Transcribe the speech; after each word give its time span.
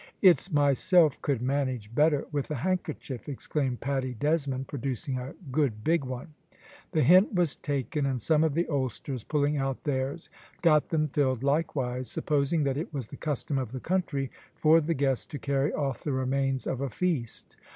"It's 0.23 0.51
myself 0.51 1.21
could 1.21 1.43
manage 1.43 1.93
better 1.93 2.25
with 2.31 2.49
a 2.49 2.55
handkerchief!" 2.55 3.29
exclaimed 3.29 3.81
Paddy 3.81 4.15
Desmond, 4.15 4.67
producing 4.67 5.19
a 5.19 5.35
good 5.51 5.83
big 5.83 6.03
one. 6.05 6.33
The 6.91 7.03
hint 7.03 7.35
was 7.35 7.55
taken, 7.55 8.07
and 8.07 8.19
some 8.19 8.43
of 8.43 8.55
the 8.55 8.67
oldsters 8.67 9.23
pulling 9.23 9.57
out 9.57 9.83
theirs 9.83 10.27
got 10.63 10.89
them 10.89 11.07
filled 11.09 11.43
likewise, 11.43 12.09
supposing 12.09 12.63
that 12.63 12.77
it 12.77 12.91
was 12.91 13.09
the 13.09 13.15
custom 13.17 13.59
of 13.59 13.71
the 13.73 13.79
country 13.79 14.31
for 14.55 14.81
the 14.81 14.95
guests 14.95 15.27
to 15.27 15.37
carry 15.37 15.71
off 15.71 16.03
the 16.03 16.13
remains 16.13 16.65
of 16.65 16.81
a 16.81 16.89
feast. 16.89 17.55